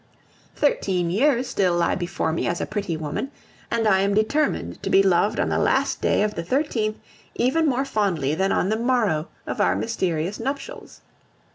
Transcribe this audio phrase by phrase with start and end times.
[0.55, 3.29] Thirteen years still lie before me as a pretty woman,
[3.69, 6.97] and I am determined to be loved on the last day of the thirteenth
[7.35, 11.01] even more fondly than on the morrow of our mysterious nuptials.